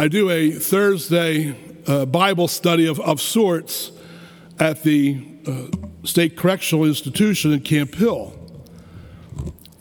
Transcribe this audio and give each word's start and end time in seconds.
I 0.00 0.06
do 0.06 0.30
a 0.30 0.52
Thursday 0.52 1.56
uh, 1.88 2.06
Bible 2.06 2.46
study 2.46 2.86
of, 2.86 3.00
of 3.00 3.20
sorts 3.20 3.90
at 4.60 4.84
the 4.84 5.26
uh, 5.44 6.06
State 6.06 6.36
Correctional 6.36 6.84
Institution 6.84 7.52
in 7.52 7.62
Camp 7.62 7.96
Hill. 7.96 8.32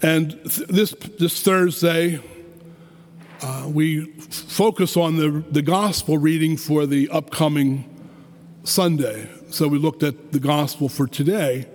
And 0.01 0.31
th- 0.31 0.67
this, 0.69 0.95
this 1.19 1.43
Thursday, 1.43 2.19
uh, 3.43 3.69
we 3.71 4.05
focus 4.07 4.97
on 4.97 5.17
the, 5.17 5.43
the 5.51 5.61
gospel 5.61 6.17
reading 6.17 6.57
for 6.57 6.87
the 6.87 7.09
upcoming 7.09 7.87
Sunday. 8.63 9.29
So 9.51 9.67
we 9.67 9.77
looked 9.77 10.01
at 10.01 10.31
the 10.31 10.39
gospel 10.39 10.89
for 10.89 11.05
today. 11.05 11.67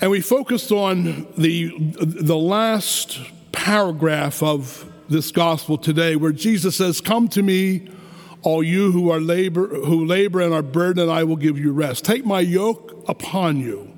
And 0.00 0.12
we 0.12 0.20
focused 0.20 0.70
on 0.70 1.26
the, 1.36 1.76
the 2.00 2.36
last 2.36 3.18
paragraph 3.50 4.40
of 4.40 4.89
this 5.10 5.32
gospel 5.32 5.76
today 5.76 6.14
where 6.14 6.32
Jesus 6.32 6.76
says, 6.76 7.00
Come 7.00 7.28
to 7.30 7.42
me, 7.42 7.90
all 8.42 8.62
you 8.62 8.92
who 8.92 9.10
are 9.10 9.20
labor 9.20 9.66
who 9.66 10.04
labor 10.04 10.40
and 10.40 10.54
are 10.54 10.62
burdened, 10.62 11.00
and 11.00 11.10
I 11.10 11.24
will 11.24 11.36
give 11.36 11.58
you 11.58 11.72
rest. 11.72 12.04
Take 12.04 12.24
my 12.24 12.40
yoke 12.40 13.04
upon 13.08 13.58
you 13.58 13.92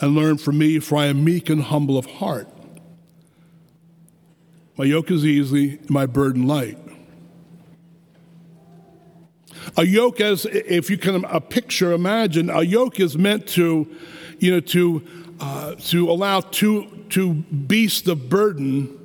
and 0.00 0.14
learn 0.14 0.38
from 0.38 0.58
me, 0.58 0.78
for 0.78 0.96
I 0.96 1.06
am 1.06 1.24
meek 1.24 1.50
and 1.50 1.62
humble 1.62 1.98
of 1.98 2.06
heart. 2.06 2.48
My 4.76 4.84
yoke 4.84 5.10
is 5.10 5.26
easy, 5.26 5.78
my 5.88 6.06
burden 6.06 6.46
light. 6.46 6.78
A 9.76 9.84
yoke, 9.84 10.20
as 10.20 10.46
if 10.46 10.90
you 10.90 10.96
can 10.96 11.24
a 11.24 11.40
picture, 11.40 11.92
imagine 11.92 12.50
a 12.50 12.62
yoke 12.62 13.00
is 13.00 13.18
meant 13.18 13.48
to, 13.48 13.88
you 14.38 14.52
know, 14.52 14.60
to 14.60 15.04
uh, 15.40 15.74
to 15.74 16.08
allow 16.10 16.40
two 16.40 17.04
two 17.08 17.34
beasts 17.34 18.06
of 18.06 18.28
burden 18.28 19.03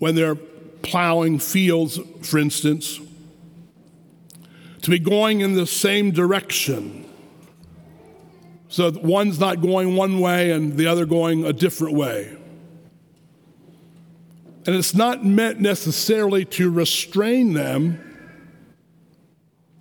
when 0.00 0.16
they're 0.16 0.34
plowing 0.34 1.38
fields, 1.38 2.00
for 2.22 2.38
instance, 2.38 2.98
to 4.82 4.90
be 4.90 4.98
going 4.98 5.40
in 5.40 5.54
the 5.54 5.66
same 5.66 6.10
direction. 6.10 7.08
So 8.68 8.90
one's 8.90 9.38
not 9.38 9.60
going 9.60 9.94
one 9.94 10.18
way 10.18 10.50
and 10.50 10.76
the 10.76 10.88
other 10.88 11.06
going 11.06 11.44
a 11.44 11.52
different 11.52 11.94
way. 11.94 12.36
And 14.66 14.74
it's 14.74 14.94
not 14.94 15.24
meant 15.24 15.60
necessarily 15.60 16.44
to 16.46 16.68
restrain 16.68 17.52
them 17.52 18.10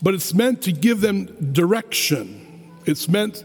but 0.01 0.13
it's 0.13 0.33
meant 0.33 0.61
to 0.63 0.71
give 0.71 1.01
them 1.01 1.25
direction. 1.53 2.71
It's 2.85 3.09
meant 3.09 3.43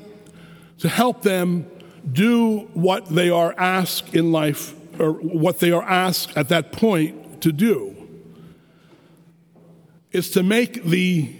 to 0.78 0.88
help 0.88 1.22
them 1.22 1.68
do 2.12 2.60
what 2.74 3.06
they 3.06 3.30
are 3.30 3.54
asked 3.58 4.14
in 4.14 4.30
life, 4.30 4.74
or 4.98 5.12
what 5.12 5.60
they 5.60 5.70
are 5.70 5.82
asked 5.82 6.36
at 6.36 6.48
that 6.48 6.72
point 6.72 7.42
to 7.42 7.52
do. 7.52 7.96
is 10.14 10.30
to 10.30 10.42
make 10.42 10.84
the, 10.84 11.34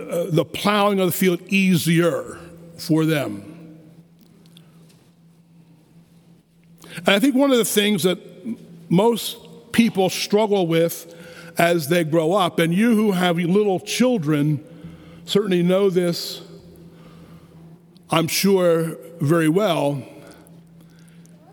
uh, 0.00 0.24
the 0.30 0.44
plowing 0.44 0.98
of 0.98 1.06
the 1.06 1.12
field 1.12 1.40
easier 1.48 2.38
for 2.78 3.04
them. 3.04 3.78
And 6.96 7.10
I 7.10 7.18
think 7.20 7.34
one 7.34 7.52
of 7.52 7.58
the 7.58 7.64
things 7.64 8.02
that 8.02 8.18
most 8.88 9.36
people 9.72 10.08
struggle 10.08 10.66
with 10.66 11.14
as 11.58 11.88
they 11.88 12.02
grow 12.02 12.32
up. 12.32 12.58
And 12.58 12.72
you 12.72 12.94
who 12.94 13.12
have 13.12 13.36
little 13.36 13.78
children 13.78 14.64
certainly 15.26 15.62
know 15.62 15.90
this, 15.90 16.40
I'm 18.10 18.26
sure, 18.26 18.96
very 19.20 19.48
well, 19.48 20.02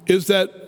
is 0.07 0.27
that 0.27 0.64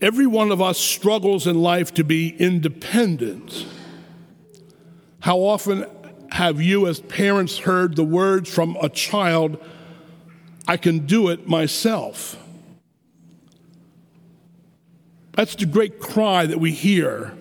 every 0.00 0.26
one 0.26 0.50
of 0.50 0.60
us 0.60 0.78
struggles 0.78 1.46
in 1.46 1.62
life 1.62 1.94
to 1.94 2.04
be 2.04 2.36
independent. 2.36 3.66
How 5.20 5.38
often 5.38 5.86
have 6.32 6.60
you, 6.60 6.86
as 6.86 7.00
parents, 7.00 7.58
heard 7.58 7.96
the 7.96 8.04
words 8.04 8.52
from 8.52 8.76
a 8.80 8.88
child, 8.88 9.58
I 10.68 10.76
can 10.76 11.06
do 11.06 11.28
it 11.28 11.48
myself? 11.48 12.36
That's 15.32 15.54
the 15.54 15.66
great 15.66 16.00
cry 16.00 16.46
that 16.46 16.58
we 16.58 16.72
hear 16.72 17.36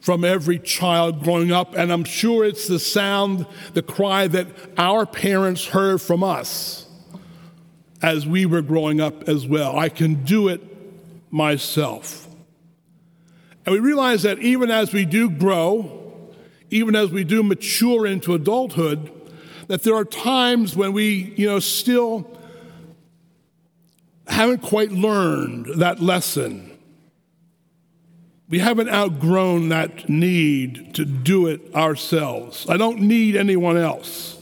from 0.00 0.24
every 0.24 0.58
child 0.58 1.22
growing 1.22 1.52
up, 1.52 1.74
and 1.74 1.92
I'm 1.92 2.04
sure 2.04 2.44
it's 2.44 2.68
the 2.68 2.78
sound, 2.78 3.46
the 3.74 3.82
cry 3.82 4.28
that 4.28 4.46
our 4.78 5.04
parents 5.04 5.66
heard 5.66 6.00
from 6.00 6.22
us 6.22 6.86
as 8.00 8.26
we 8.26 8.46
were 8.46 8.62
growing 8.62 9.00
up 9.00 9.28
as 9.28 9.46
well. 9.46 9.78
I 9.78 9.88
can 9.88 10.24
do 10.24 10.48
it 10.48 10.62
myself. 11.30 12.26
And 13.66 13.72
we 13.74 13.80
realize 13.80 14.22
that 14.22 14.38
even 14.38 14.70
as 14.70 14.92
we 14.92 15.04
do 15.04 15.28
grow, 15.28 16.30
even 16.70 16.94
as 16.94 17.10
we 17.10 17.24
do 17.24 17.42
mature 17.42 18.06
into 18.06 18.34
adulthood, 18.34 19.12
that 19.68 19.82
there 19.82 19.94
are 19.94 20.04
times 20.04 20.74
when 20.74 20.92
we, 20.92 21.34
you 21.36 21.46
know, 21.46 21.58
still 21.58 22.30
haven't 24.26 24.62
quite 24.62 24.92
learned 24.92 25.66
that 25.76 26.00
lesson 26.00 26.68
we 28.48 28.60
haven't 28.60 28.88
outgrown 28.88 29.68
that 29.68 30.08
need 30.08 30.94
to 30.94 31.04
do 31.04 31.48
it 31.48 31.74
ourselves. 31.74 32.66
I 32.68 32.78
don't 32.78 33.00
need 33.00 33.36
anyone 33.36 33.76
else. 33.76 34.36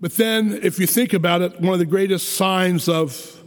But 0.00 0.12
then, 0.16 0.60
if 0.62 0.78
you 0.78 0.86
think 0.86 1.12
about 1.12 1.42
it, 1.42 1.60
one 1.60 1.72
of 1.72 1.78
the 1.78 1.86
greatest 1.86 2.34
signs 2.34 2.88
of 2.88 3.39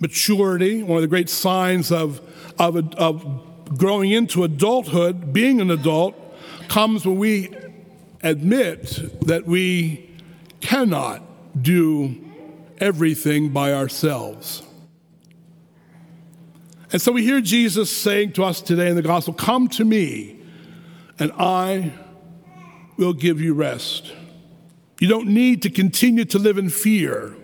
maturity, 0.00 0.82
one 0.82 0.96
of 0.96 1.02
the 1.02 1.08
great 1.08 1.28
signs 1.28 1.90
of, 1.90 2.20
of, 2.58 2.94
of 2.94 3.76
growing 3.76 4.10
into 4.10 4.44
adulthood, 4.44 5.32
being 5.32 5.60
an 5.60 5.70
adult, 5.70 6.14
comes 6.68 7.06
when 7.06 7.18
we 7.18 7.50
admit 8.22 9.26
that 9.26 9.46
we 9.46 10.10
cannot 10.60 11.22
do 11.60 12.16
everything 12.78 13.50
by 13.50 13.72
ourselves. 13.72 14.62
And 16.90 17.02
so 17.02 17.12
we 17.12 17.22
hear 17.22 17.40
Jesus 17.40 17.94
saying 17.94 18.32
to 18.32 18.44
us 18.44 18.60
today 18.60 18.88
in 18.88 18.96
the 18.96 19.02
gospel, 19.02 19.34
Come 19.34 19.68
to 19.68 19.84
me, 19.84 20.40
and 21.18 21.32
I 21.32 21.92
will 22.96 23.12
give 23.12 23.40
you 23.40 23.54
rest. 23.54 24.12
You 25.00 25.08
don't 25.08 25.28
need 25.28 25.62
to 25.62 25.70
continue 25.70 26.24
to 26.26 26.38
live 26.38 26.58
in 26.58 26.70
fear. 26.70 27.36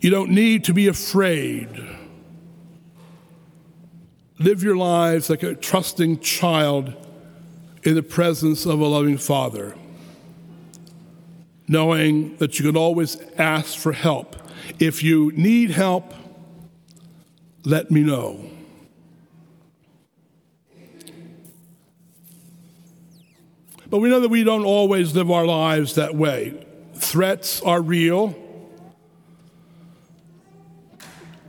You 0.00 0.10
don't 0.10 0.30
need 0.30 0.64
to 0.64 0.74
be 0.74 0.86
afraid. 0.86 1.68
Live 4.38 4.62
your 4.62 4.76
lives 4.76 5.28
like 5.28 5.42
a 5.42 5.54
trusting 5.54 6.20
child 6.20 6.94
in 7.82 7.94
the 7.96 8.02
presence 8.02 8.64
of 8.66 8.80
a 8.80 8.86
loving 8.86 9.18
Father, 9.18 9.74
knowing 11.66 12.36
that 12.36 12.58
you 12.58 12.66
can 12.66 12.76
always 12.76 13.16
ask 13.36 13.76
for 13.76 13.92
help. 13.92 14.36
If 14.78 15.02
you 15.02 15.32
need 15.34 15.70
help, 15.70 16.14
let 17.64 17.90
me 17.90 18.02
know. 18.02 18.50
But 23.90 23.98
we 23.98 24.10
know 24.10 24.20
that 24.20 24.28
we 24.28 24.44
don't 24.44 24.64
always 24.64 25.14
live 25.14 25.30
our 25.30 25.46
lives 25.46 25.94
that 25.94 26.14
way. 26.14 26.64
Threats 26.94 27.62
are 27.62 27.80
real, 27.80 28.36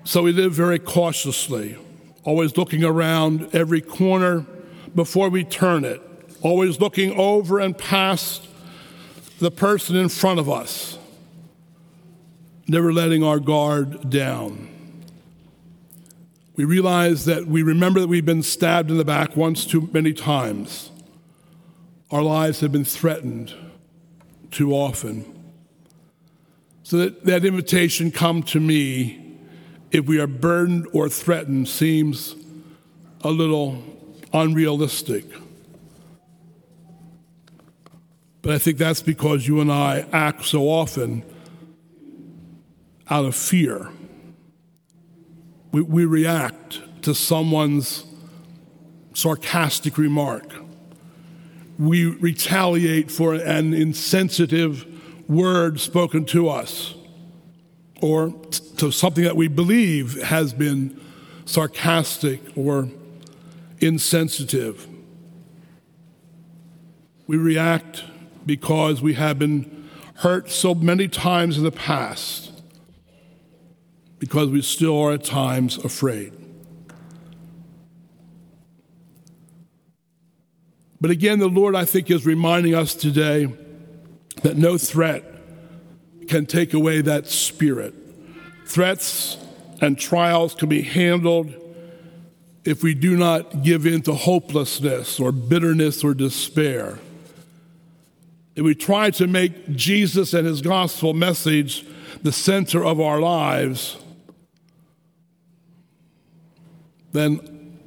so 0.09 0.23
we 0.23 0.31
live 0.31 0.53
very 0.53 0.79
cautiously, 0.79 1.77
always 2.23 2.57
looking 2.57 2.83
around 2.83 3.47
every 3.53 3.79
corner 3.79 4.43
before 4.95 5.29
we 5.29 5.43
turn 5.43 5.85
it, 5.85 6.01
always 6.41 6.81
looking 6.81 7.11
over 7.11 7.59
and 7.59 7.77
past 7.77 8.47
the 9.37 9.51
person 9.51 9.95
in 9.95 10.09
front 10.09 10.39
of 10.39 10.49
us, 10.49 10.97
never 12.67 12.91
letting 12.91 13.23
our 13.23 13.39
guard 13.39 14.09
down. 14.09 14.67
We 16.55 16.65
realize 16.65 17.25
that 17.25 17.45
we 17.45 17.62
remember 17.62 18.00
that 18.00 18.07
we've 18.07 18.25
been 18.25 18.41
stabbed 18.41 18.89
in 18.89 18.97
the 18.97 19.05
back 19.05 19.38
once 19.38 19.63
too 19.63 19.91
many 19.94 20.13
times. 20.13 20.89
Our 22.09 22.23
lives 22.23 22.62
have 22.62 22.71
been 22.71 22.83
threatened 22.83 23.53
too 24.50 24.73
often. 24.73 25.51
So 26.81 26.97
that, 26.97 27.25
that 27.25 27.45
invitation, 27.45 28.09
come 28.09 28.41
to 28.41 28.59
me, 28.59 29.19
if 29.91 30.06
we 30.06 30.19
are 30.19 30.27
burdened 30.27 30.88
or 30.94 31.09
threatened, 31.09 31.68
seems 31.68 32.36
a 33.21 33.30
little 33.30 33.83
unrealistic. 34.33 35.25
But 38.41 38.53
I 38.53 38.57
think 38.57 38.77
that's 38.77 39.01
because 39.01 39.47
you 39.47 39.59
and 39.59 39.71
I 39.71 40.06
act 40.12 40.45
so 40.45 40.63
often 40.69 41.24
out 43.09 43.25
of 43.25 43.36
fear 43.36 43.89
we, 45.71 45.81
we 45.81 46.06
react 46.06 46.81
to 47.03 47.13
someone's 47.13 48.06
sarcastic 49.13 49.97
remark. 49.97 50.53
We 51.77 52.06
retaliate 52.06 53.12
for 53.12 53.36
an 53.36 53.74
insensitive 53.74 54.86
word 55.30 55.80
spoken 55.80 56.25
to 56.25 56.50
us 56.50 56.95
or 58.01 58.34
to 58.78 58.92
something 58.92 59.24
that 59.24 59.36
we 59.36 59.48
believe 59.48 60.22
has 60.24 60.54
been 60.54 61.00
sarcastic, 61.46 62.42
or 62.56 62.90
insensitive. 63.80 64.88
We 67.25 67.38
react 67.38 68.04
because 68.46 69.01
we 69.01 69.13
have 69.13 69.40
been 69.40 69.90
hurt 70.18 70.51
so 70.51 70.75
many 70.75 71.07
times 71.07 71.57
in 71.57 71.63
the 71.63 71.72
past, 71.72 72.51
because 74.19 74.50
we 74.50 74.62
still 74.62 75.00
are 75.00 75.13
at 75.13 75.24
times 75.24 75.78
afraid. 75.78 76.34
But 81.01 81.10
again, 81.10 81.40
the 81.40 81.48
Lord, 81.48 81.75
I 81.75 81.86
think, 81.86 82.12
is 82.12 82.25
reminding 82.25 82.75
us 82.75 82.94
today 82.94 83.48
that 84.44 84.57
no 84.57 84.78
threat 84.78 85.28
can 86.29 86.45
take 86.45 86.73
away 86.73 87.01
that 87.01 87.27
spirit. 87.27 87.93
Threats 88.65 89.37
and 89.81 89.97
trials 89.97 90.53
can 90.53 90.69
be 90.69 90.83
handled 90.83 91.53
if 92.63 92.83
we 92.83 92.93
do 92.93 93.17
not 93.17 93.63
give 93.63 93.85
in 93.85 94.03
to 94.03 94.13
hopelessness 94.13 95.19
or 95.19 95.31
bitterness 95.31 96.03
or 96.03 96.13
despair. 96.13 96.99
If 98.55 98.63
we 98.63 98.75
try 98.75 99.09
to 99.11 99.25
make 99.25 99.75
Jesus 99.75 100.33
and 100.33 100.45
his 100.45 100.61
gospel 100.61 101.13
message 101.13 101.85
the 102.21 102.31
center 102.31 102.85
of 102.85 102.99
our 102.99 103.19
lives, 103.19 103.97
then 107.11 107.79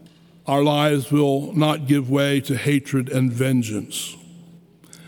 our 0.47 0.65
lives 0.65 1.13
will 1.13 1.53
not 1.53 1.87
give 1.87 2.11
way 2.11 2.41
to 2.41 2.57
hatred 2.57 3.09
and 3.09 3.33
vengeance. 3.33 4.17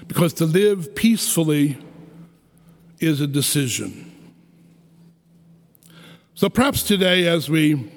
Because 0.07 0.35
to 0.35 0.45
live 0.45 0.95
peacefully 0.95 1.79
is 3.01 3.21
a 3.21 3.27
decision. 3.27 4.11
So 6.35 6.49
perhaps 6.49 6.83
today, 6.83 7.27
as 7.27 7.49
we 7.49 7.91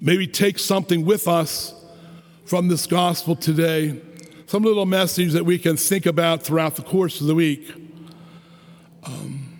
maybe 0.00 0.26
take 0.26 0.58
something 0.58 1.04
with 1.04 1.28
us 1.28 1.74
from 2.44 2.68
this 2.68 2.86
gospel 2.86 3.36
today, 3.36 4.00
some 4.46 4.62
little 4.62 4.86
message 4.86 5.32
that 5.32 5.44
we 5.44 5.58
can 5.58 5.76
think 5.76 6.06
about 6.06 6.42
throughout 6.42 6.76
the 6.76 6.82
course 6.82 7.20
of 7.20 7.26
the 7.26 7.34
week. 7.34 7.72
Um, 9.02 9.58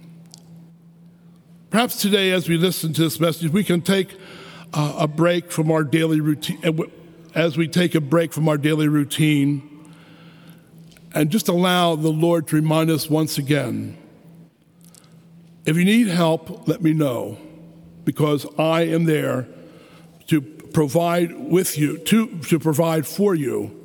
perhaps 1.71 2.01
today, 2.01 2.31
as 2.31 2.49
we 2.49 2.57
listen 2.57 2.93
to 2.95 3.03
this 3.03 3.19
message, 3.19 3.51
we 3.51 3.65
can 3.65 3.81
take 3.81 4.17
uh, 4.73 4.97
a 5.01 5.09
break 5.09 5.51
from 5.51 5.71
our 5.71 5.85
daily 5.85 6.21
routine, 6.21 6.61
as 7.35 7.57
we 7.57 7.69
take 7.69 7.95
a 7.95 8.01
break 8.01 8.33
from 8.33 8.49
our 8.49 8.57
daily 8.59 8.89
routine, 8.89 9.74
and 11.15 11.31
just 11.31 11.49
allow 11.49 11.95
the 11.95 12.11
Lord 12.11 12.49
to 12.49 12.57
remind 12.57 12.91
us 12.91 13.09
once 13.09 13.39
again 13.39 13.97
if 15.65 15.79
you 15.79 15.85
need 15.85 16.09
help, 16.09 16.69
let 16.69 16.83
me 16.83 16.93
know, 16.93 17.39
because 18.05 18.47
I 18.59 18.83
am 18.83 19.05
there 19.05 19.49
to 20.27 20.43
provide 20.43 21.35
with 21.35 21.79
you, 21.79 21.97
to, 21.99 22.39
to 22.41 22.59
provide 22.59 23.07
for 23.07 23.35
you 23.35 23.81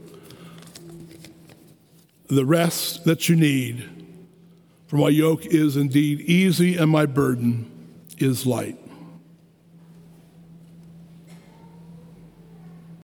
the 2.28 2.44
rest 2.44 3.06
that 3.06 3.30
you 3.30 3.36
need. 3.36 3.88
For 4.88 4.98
my 4.98 5.10
yoke 5.10 5.46
is 5.46 5.78
indeed 5.78 6.22
easy 6.22 6.76
and 6.76 6.92
my 6.92 7.06
burden 7.06 7.72
is 8.18 8.46
light. 8.46 8.78